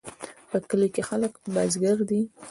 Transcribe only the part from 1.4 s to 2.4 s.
بزګر دي